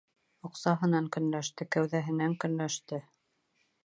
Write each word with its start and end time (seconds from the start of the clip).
Аҡсаһынан 0.47 1.09
көнләште, 1.15 1.67
кәүҙәһенән 1.75 2.33
көнләште. 2.45 3.01